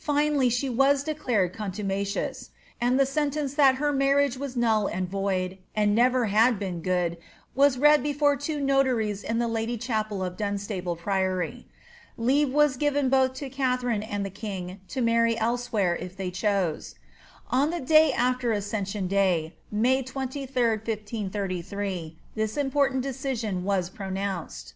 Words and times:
Finally, 0.00 0.48
she 0.48 0.68
was 0.68 1.04
declared 1.04 1.52
contumacious; 1.52 2.50
and 2.80 2.98
the 2.98 3.06
sentence 3.06 3.54
that 3.54 3.76
her 3.76 3.92
marriage 3.92 4.36
was 4.36 4.56
null 4.56 4.88
and 4.88 5.08
void, 5.08 5.58
Md 5.76 5.90
never 5.90 6.24
had 6.26 6.58
been 6.58 6.82
good, 6.82 7.16
was 7.54 7.78
read 7.78 8.02
before 8.02 8.34
two 8.34 8.60
notaries 8.60 9.22
in 9.22 9.38
the 9.38 9.46
Lady 9.46 9.78
Cbapel 9.78 10.26
of 10.26 10.36
Dunstable 10.36 10.96
Priory.' 10.96 11.68
Leave 12.16 12.48
was 12.50 12.76
given 12.76 13.08
both 13.08 13.34
to 13.34 13.48
Katharine 13.48 14.02
and 14.02 14.24
tbe 14.26 14.34
king 14.34 14.80
to 14.88 15.00
marry 15.00 15.38
elsewhere 15.38 15.94
if 15.94 16.16
they 16.16 16.32
chose. 16.32 16.96
On 17.52 17.70
the 17.70 17.78
day 17.78 18.12
after 18.12 18.50
Ascension 18.50 19.08
d^r, 19.08 19.52
3Iay 19.72 20.04
23, 20.04 20.68
1 20.68 20.78
533, 20.80 22.18
this 22.34 22.56
important 22.56 23.02
decision 23.04 23.62
was 23.62 23.88
pronounced.' 23.88 24.74